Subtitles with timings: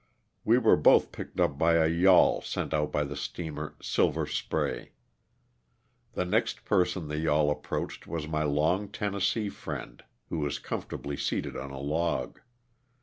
[0.43, 4.25] We were both picked up by a yawl sent out by the steamer *' Silver
[4.25, 4.93] Spray.''
[6.13, 11.55] The next person the yawl approached was my long Tennessee friend, who was comfortably seated
[11.55, 12.39] on a log.